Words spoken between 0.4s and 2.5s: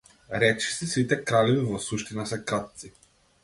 Речиси сите кралеви во суштина се